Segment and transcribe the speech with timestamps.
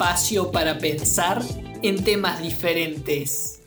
[0.00, 1.42] espacio para pensar
[1.82, 3.60] en temas diferentes.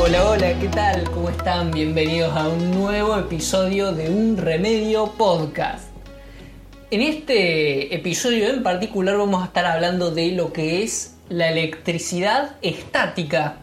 [0.00, 1.10] Hola, hola, ¿qué tal?
[1.10, 1.72] ¿Cómo están?
[1.72, 5.88] Bienvenidos a un nuevo episodio de Un Remedio Podcast.
[6.92, 12.54] En este episodio en particular vamos a estar hablando de lo que es la electricidad
[12.62, 13.56] estática.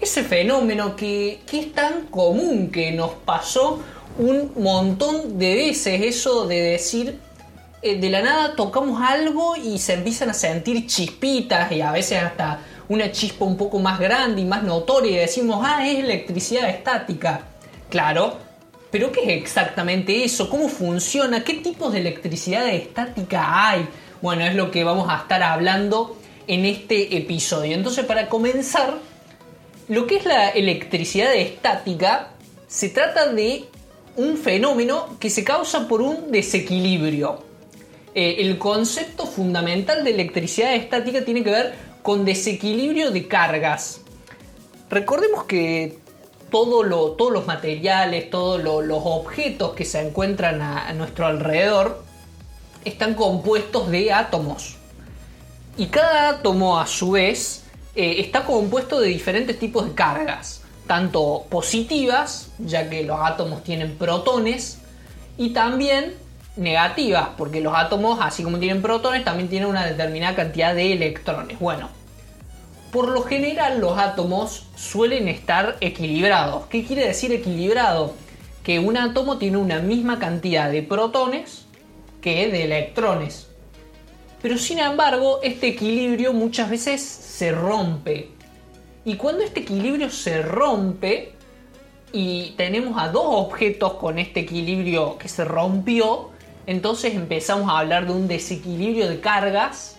[0.00, 3.82] Ese fenómeno que, que es tan común que nos pasó
[4.18, 7.18] un montón de veces eso de decir
[7.82, 12.22] eh, de la nada tocamos algo y se empiezan a sentir chispitas y a veces
[12.22, 16.68] hasta una chispa un poco más grande y más notoria y decimos, ah, es electricidad
[16.68, 17.42] estática.
[17.88, 18.38] Claro,
[18.90, 20.48] pero ¿qué es exactamente eso?
[20.50, 21.42] ¿Cómo funciona?
[21.42, 23.88] ¿Qué tipos de electricidad estática hay?
[24.20, 27.74] Bueno, es lo que vamos a estar hablando en este episodio.
[27.74, 28.98] Entonces, para comenzar,
[29.88, 32.28] lo que es la electricidad estática
[32.68, 33.64] se trata de
[34.16, 37.42] un fenómeno que se causa por un desequilibrio.
[38.14, 44.00] Eh, el concepto fundamental de electricidad estática tiene que ver con desequilibrio de cargas.
[44.90, 45.98] Recordemos que
[46.50, 52.02] todo lo, todos los materiales, todos los objetos que se encuentran a, nuestro alrededor
[52.84, 54.76] están compuestos de átomos.
[55.78, 57.62] Y cada átomo a su vez
[57.94, 60.62] eh, está compuesto de diferentes tipos de cargas
[60.92, 64.78] tanto positivas, ya que los átomos tienen protones,
[65.38, 66.12] y también
[66.56, 71.58] negativas, porque los átomos, así como tienen protones, también tienen una determinada cantidad de electrones.
[71.58, 71.88] Bueno,
[72.90, 76.66] por lo general los átomos suelen estar equilibrados.
[76.66, 78.12] ¿Qué quiere decir equilibrado?
[78.62, 81.64] Que un átomo tiene una misma cantidad de protones
[82.20, 83.46] que de electrones.
[84.42, 88.28] Pero sin embargo, este equilibrio muchas veces se rompe
[89.04, 91.32] y cuando este equilibrio se rompe
[92.12, 96.30] y tenemos a dos objetos con este equilibrio que se rompió,
[96.66, 99.96] entonces empezamos a hablar de un desequilibrio de cargas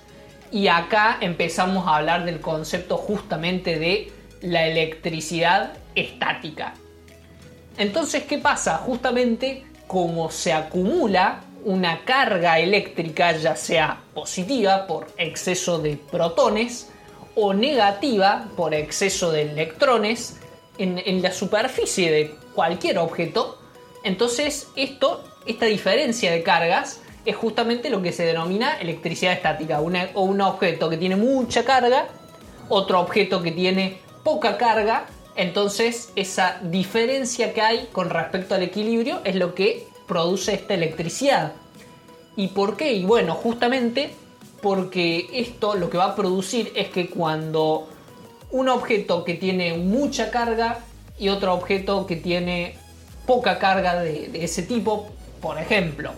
[0.51, 6.75] y acá empezamos a hablar del concepto justamente de la electricidad estática.
[7.77, 8.77] Entonces, ¿qué pasa?
[8.77, 16.92] Justamente como se acumula una carga eléctrica, ya sea positiva por exceso de protones,
[17.35, 20.39] o negativa por exceso de electrones
[20.77, 23.57] en, la superficie de cualquier objeto,
[24.03, 29.79] entonces esto, esta diferencia de cargas es justamente lo que se denomina electricidad estática.
[29.79, 32.07] o un objeto que tiene mucha carga,
[32.69, 35.05] otro objeto que tiene poca carga,
[35.35, 41.53] entonces esa diferencia que hay con respecto al equilibrio es lo que produce esta electricidad.
[42.35, 42.93] ¿Y por qué?
[42.93, 44.13] Y bueno, justamente
[44.63, 47.89] porque esto lo que va a producir es que cuando
[48.49, 50.79] un objeto que tiene mucha carga
[51.19, 52.75] y otro objeto que tiene
[53.27, 55.09] poca carga de, ese tipo,
[55.41, 56.11] por ejemplo,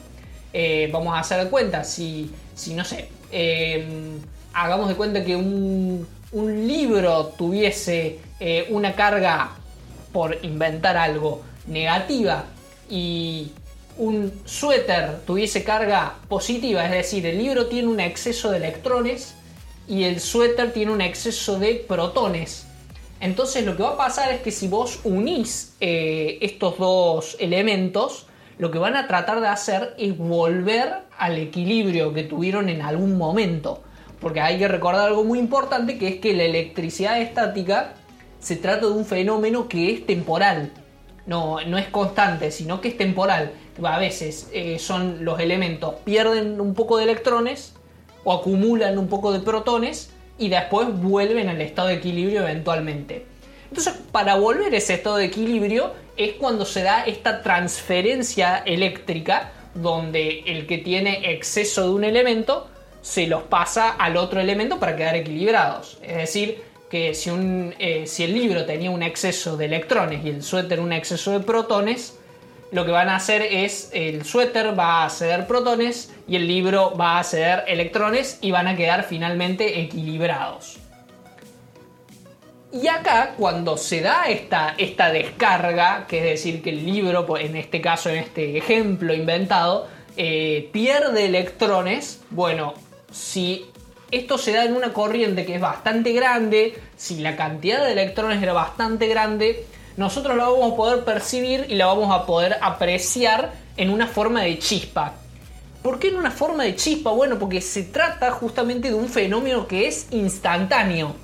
[0.54, 4.20] eh, vamos a hacer de cuenta, si, si no sé, em,
[4.54, 6.08] hagamos de cuenta que un,
[6.68, 9.52] libro tuviese eh, una carga,
[10.12, 12.44] por inventar algo, negativa
[12.90, 13.52] y
[13.98, 19.36] un suéter tuviese carga positiva, es decir, el libro tiene un exceso de electrones
[19.88, 22.68] y el suéter tiene un exceso de protones.
[23.22, 28.28] Entonces lo que va a pasar es que si vos unís eh, estos dos elementos,
[28.58, 33.18] lo que van a tratar de hacer es volver al equilibrio que tuvieron en algún
[33.18, 33.82] momento.
[34.20, 37.94] Porque hay que recordar algo muy importante que es que la electricidad estática
[38.40, 40.72] se trata de un fenómeno que es temporal.
[41.26, 43.52] No, no es constante, sino que es temporal
[43.84, 47.74] a veces eh, son los elementos pierden un poco de electrones
[48.24, 53.26] o acumulan un poco de protones y después vuelven al estado de equilibrio eventualmente.
[53.70, 59.52] Entonces, para volver a ese estado de equilibrio es cuando se da esta transferencia eléctrica
[59.74, 62.68] donde el que tiene exceso de un elemento
[63.02, 66.00] se los pasa al otro elemento para quedar equilibrados.
[66.02, 70.30] Es decir, que si, un, eh, si el libro tenía un exceso de electrones y
[70.30, 72.18] el suéter un exceso de protones,
[72.72, 76.96] lo que van a hacer es el suéter va a ceder protones y el libro
[76.96, 80.80] va a ceder electrones y van a quedar finalmente equilibrados.
[82.72, 87.46] Y acá, cuando se da esta, esta descarga, que es decir, que el libro, pues,
[87.46, 89.88] en este caso, en este ejemplo inventado,
[90.18, 92.74] eh, pierde electrones, bueno,
[93.12, 93.66] si
[94.12, 98.42] esto se da en una corriente que es bastante grande, si la cantidad de electrones
[98.42, 99.66] era bastante grande,
[99.98, 104.42] nosotros la vamos a poder percibir y la vamos a poder apreciar en una forma
[104.42, 105.14] de chispa.
[105.82, 107.12] ¿Por qué en una forma de chispa?
[107.12, 111.16] Bueno, porque se trata justamente de un fenómeno que es instantáneo.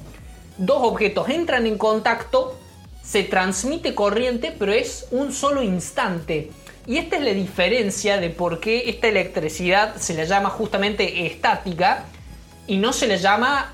[0.57, 2.57] Dos objetos entran en contacto,
[3.03, 6.51] se transmite corriente, pero es un solo instante.
[6.85, 12.05] Y esta es la diferencia de por qué esta electricidad se le llama justamente estática
[12.71, 13.73] y no se le llama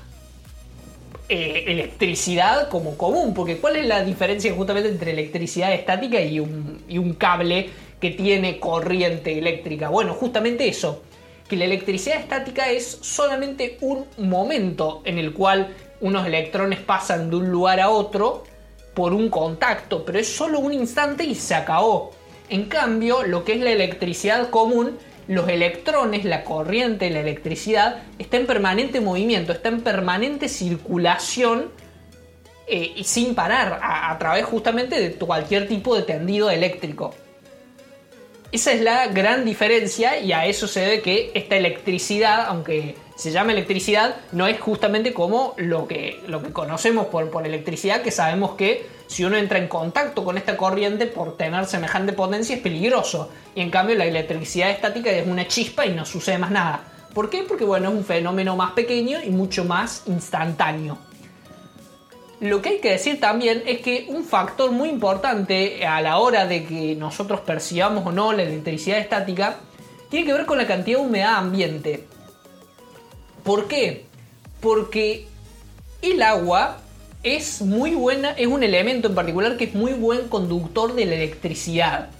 [1.28, 3.32] eh, electricidad como común.
[3.32, 8.10] Porque ¿cuál es la diferencia justamente entre electricidad estática y un, y un cable que
[8.10, 9.88] tiene corriente eléctrica?
[9.88, 11.00] Bueno, justamente eso,
[11.48, 17.36] que la electricidad estática es solamente un momento en el cual unos electrones pasan de
[17.36, 18.42] un lugar a otro
[18.94, 22.10] por un contacto, pero es solo un instante y se acabó.
[22.48, 28.38] En cambio, lo que es la electricidad común, los electrones, la corriente, la electricidad, está
[28.38, 31.70] en permanente movimiento, está en permanente circulación
[32.66, 37.14] eh, y sin parar a, través justamente de cualquier tipo de tendido eléctrico.
[38.50, 43.30] Esa es la gran diferencia y a eso se debe que esta electricidad, aunque se
[43.30, 48.10] llama electricidad, no es justamente como lo que, lo que conocemos por, por electricidad, que
[48.10, 52.62] sabemos que si uno entra en contacto con esta corriente por tener semejante potencia es
[52.62, 53.30] peligroso.
[53.54, 56.82] Y en cambio la electricidad estática es una chispa y no sucede más nada.
[57.14, 57.42] ¿Por qué?
[57.42, 60.98] Porque bueno, es un fenómeno más pequeño y mucho más instantáneo.
[62.40, 66.46] Lo que hay que decir también es que un factor muy importante a la hora
[66.46, 69.56] de que nosotros percibamos o no la electricidad estática
[70.10, 72.06] tiene que ver con la cantidad de humedad ambiente.
[73.42, 74.04] ¿Por qué?
[74.60, 75.26] Porque
[76.02, 76.78] el agua
[77.22, 81.14] es muy buena, es un elemento en particular que es muy buen conductor de la
[81.14, 82.10] electricidad.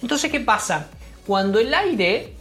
[0.00, 0.88] Entonces, ¿qué pasa?
[1.26, 2.32] Cuando el aire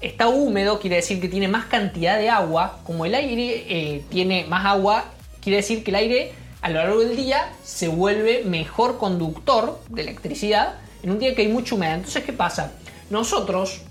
[0.00, 2.80] está húmedo, quiere decir que tiene más cantidad de agua.
[2.84, 5.12] Como el aire eh, tiene más agua,
[5.46, 10.02] Quiere decir que el aire a lo largo del día se vuelve mejor conductor de
[10.02, 10.74] electricidad
[11.04, 11.94] en un día que hay mucha humedad.
[11.94, 12.72] Entonces, ¿qué pasa?
[13.10, 13.82] Nosotros,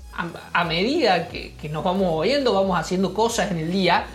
[0.51, 4.05] a, medida que, nos vamos moviendo, vamos haciendo cosas en el día,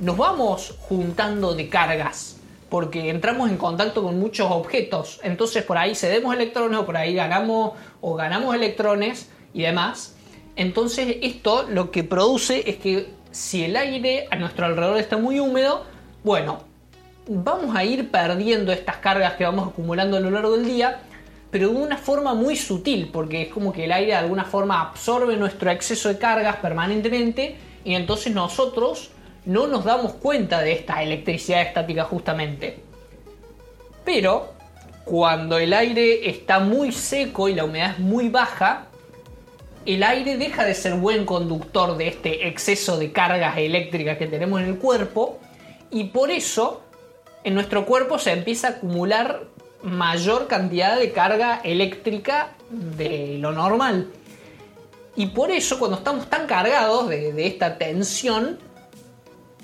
[0.00, 2.35] nos vamos juntando de cargas
[2.68, 5.20] porque entramos en contacto con muchos objetos.
[5.22, 10.16] Entonces por ahí cedemos electrones o por ahí ganamos o ganamos electrones y demás.
[10.56, 15.38] Entonces esto lo que produce es que si el aire a nuestro alrededor está muy
[15.38, 15.84] húmedo,
[16.24, 16.60] bueno,
[17.28, 21.00] vamos a ir perdiendo estas cargas que vamos acumulando a lo largo del día,
[21.50, 24.80] pero de una forma muy sutil, porque es como que el aire de alguna forma
[24.80, 29.10] absorbe nuestro exceso de cargas permanentemente y entonces nosotros
[29.46, 32.80] no nos damos cuenta de esta electricidad estática justamente.
[34.04, 34.52] Pero
[35.04, 38.88] cuando el aire está muy seco y la humedad es muy baja,
[39.86, 44.60] el aire deja de ser buen conductor de este exceso de cargas eléctricas que tenemos
[44.60, 45.38] en el cuerpo
[45.90, 46.82] y por eso
[47.44, 49.44] en nuestro cuerpo se empieza a acumular
[49.82, 54.08] mayor cantidad de carga eléctrica de lo normal.
[55.14, 58.58] Y por eso cuando estamos tan cargados de, esta tensión,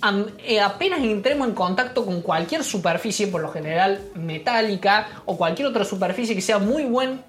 [0.03, 6.35] apenas entremos en contacto con cualquier superficie, por lo general metálica, o cualquier otra superficie
[6.35, 7.23] que sea muy buen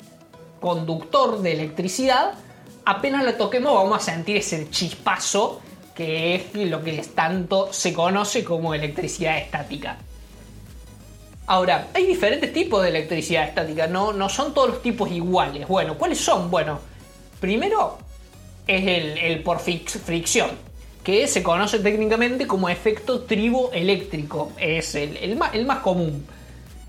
[0.59, 2.33] conductor de electricidad,
[2.85, 5.61] apenas la toquemos vamos a sentir ese chispazo
[5.93, 9.97] que es lo que tanto se conoce como electricidad estática.
[11.45, 15.67] Ahora, hay diferentes tipos de electricidad estática, no, no son todos los tipos iguales.
[15.67, 16.49] Bueno, ¿cuáles son?
[16.49, 16.79] Bueno,
[17.39, 17.97] primero
[18.65, 20.51] es el, por fricción,
[21.03, 24.53] que se conoce técnicamente como efecto triboeléctrico.
[24.57, 26.25] Es el, más, común,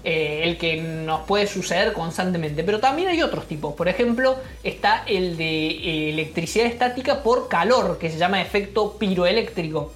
[0.04, 2.62] eh, el que nos puede suceder constantemente.
[2.62, 3.74] Pero también hay otros tipos.
[3.74, 9.92] Por ejemplo, está el de eh, electricidad estática por calor, que se llama efecto piroeléctrico.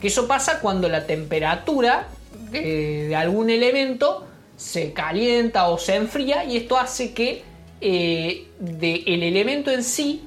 [0.00, 2.08] Que eso pasa cuando la temperatura
[2.50, 7.42] de algún elemento se calienta o se enfría y esto hace que
[7.80, 10.22] eh, el elemento en sí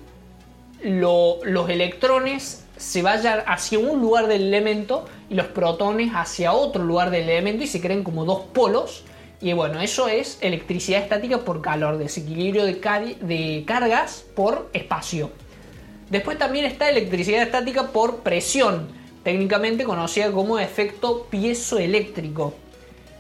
[0.84, 7.12] los electrones se vayan hacia un lugar del elemento y los protones hacia otro lugar
[7.12, 9.04] del elemento y se creen como dos polos
[9.42, 12.76] y bueno, eso es electricidad estática por calor, desequilibrio de,
[13.22, 15.32] de cargas por espacio.
[16.10, 18.88] Después también está electricidad estática por presión
[19.24, 22.54] técnicamente conocida como efecto piezoeléctrico,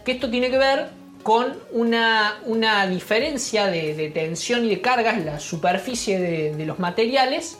[0.05, 0.89] que esto tiene que ver
[1.23, 7.57] con una, una diferencia de, tensión y de cargas en la superficie de, los materiales,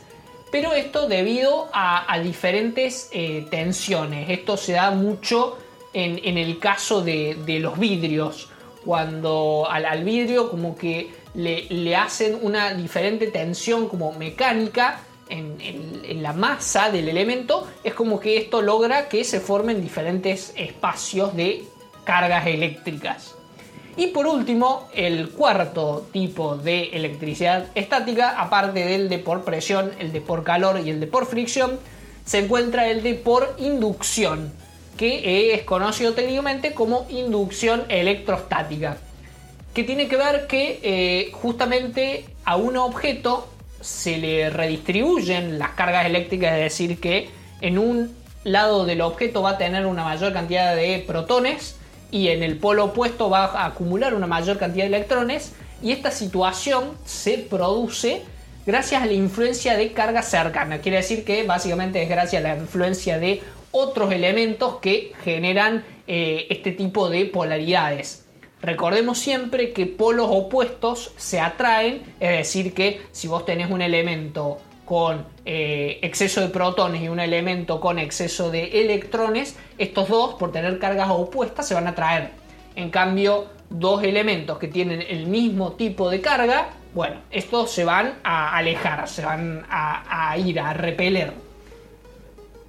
[0.54, 4.30] pero esto debido a, diferentes eh, tensiones.
[4.30, 5.58] Esto se da mucho
[5.94, 8.50] en, el caso de, los vidrios,
[8.86, 16.34] cuando al, vidrio como que le, le hacen una diferente tensión como mecánica en, la
[16.34, 21.64] masa del elemento, es como que esto logra que se formen diferentes espacios de
[22.04, 23.34] cargas eléctricas.
[23.96, 30.12] Y por último, el cuarto tipo de electricidad estática, aparte del de por presión, el
[30.12, 31.80] de por calor y el de por fricción,
[32.26, 34.52] se encuentra el de por inducción,
[34.98, 38.98] que es conocido técnicamente como inducción electrostática.
[39.74, 43.50] que tiene que ver que eh, justamente a un objeto
[43.82, 49.52] se le redistribuyen las cargas eléctricas, es decir, que en un lado del objeto va
[49.52, 51.76] a tener una mayor cantidad de protones
[52.14, 56.12] y en el polo opuesto va a acumular una mayor cantidad de electrones y esta
[56.12, 58.22] situación se produce
[58.68, 60.78] gracias a la influencia de carga cercana.
[60.78, 63.42] Quiere decir que básicamente es gracias a la influencia de
[63.72, 68.26] otros elementos que generan eh, este tipo de polaridades.
[68.62, 74.60] Recordemos siempre que polos opuestos se atraen, es decir, que si vos tenés un elemento
[74.94, 80.52] con eh, exceso de protones y un elemento con exceso de electrones, estos dos, por
[80.52, 82.30] tener cargas opuestas, se van a atraer.
[82.76, 88.20] En cambio, dos elementos que tienen el mismo tipo de carga, bueno, estos se van
[88.24, 91.34] a alejar, se van a ir, a repeler.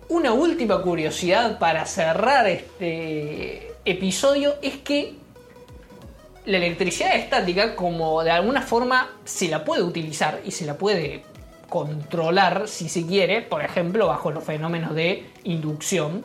[0.09, 5.13] Una última curiosidad para cerrar este episodio es que
[6.47, 11.34] la electricidad estática, como de alguna forma se la puede utilizar y se la puede
[11.75, 16.25] controlar si se quiere, por ejemplo, bajo los fenómenos de inducción.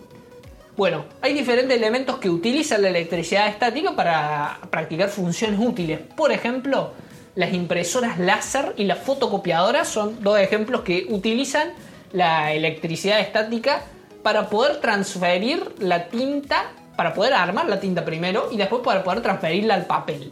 [0.77, 6.01] Bueno, hay diferentes elementos que utilizan la electricidad estática para practicar funciones útiles.
[6.15, 6.91] Por ejemplo,
[7.33, 11.73] las impresoras láser y las fotocopiadoras son dos ejemplos que utilizan
[12.13, 13.81] la electricidad estática
[14.21, 19.23] para poder transferir la tinta, para poder armar la tinta primero y después para poder
[19.23, 20.31] transferirla al papel.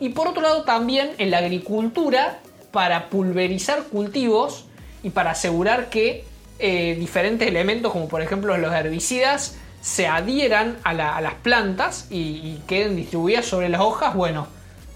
[0.00, 2.40] Y por otro lado también en la agricultura
[2.70, 4.66] para pulverizar cultivos
[5.02, 6.24] y para asegurar que
[6.58, 12.96] eh, diferentes elementos como por ejemplo los herbicidas se adhieran a, las plantas y, queden
[12.96, 14.46] distribuidas sobre las hojas, bueno,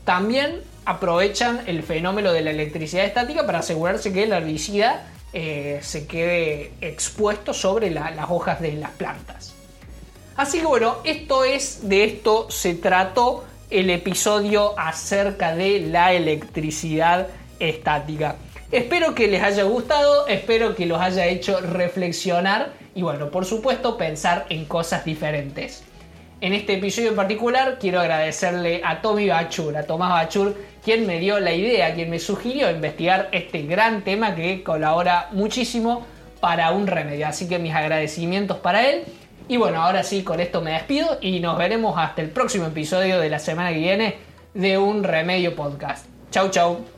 [0.05, 6.07] también aprovechan el fenómeno de la electricidad estática para asegurarse que el herbicida eh, se
[6.07, 9.55] quede expuesto sobre las hojas de las plantas.
[10.37, 17.29] Así que bueno, esto es, de esto se trató el episodio acerca de la electricidad
[17.59, 18.37] estática.
[18.71, 23.97] Espero que les haya gustado, espero que los haya hecho reflexionar y bueno, por supuesto
[23.97, 25.85] pensar en cosas diferentes.
[26.41, 31.19] En este episodio en particular quiero agradecerle a Tommy Bachur, a Tomás Bachur, quien me
[31.19, 36.05] dio la idea, quien me sugirió investigar este gran tema que colabora muchísimo
[36.41, 37.27] para un remedio.
[37.27, 39.05] Así que mis agradecimientos para él.
[39.49, 43.21] Y bueno, ahora sí, con esto me despido y nos veremos hasta el próximo episodio
[43.21, 44.17] de la semana que viene
[44.53, 46.07] de un remedio podcast.
[46.31, 46.94] Chau, chau.